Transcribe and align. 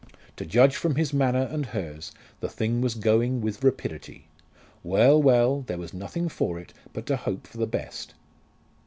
To 0.37 0.47
judge 0.47 0.77
from 0.77 0.95
his 0.95 1.13
manner 1.13 1.43
and 1.51 1.63
hers, 1.63 2.11
the 2.39 2.49
thing 2.49 2.81
was 2.81 2.95
going 2.95 3.39
with 3.39 3.63
rapidity. 3.63 4.25
Well, 4.81 5.21
well, 5.21 5.61
there 5.67 5.77
was 5.77 5.93
nothing 5.93 6.27
for 6.27 6.57
it 6.59 6.73
but 6.91 7.05
to 7.05 7.15
hope 7.17 7.45
for 7.45 7.59
the 7.59 7.67
best. 7.67 8.15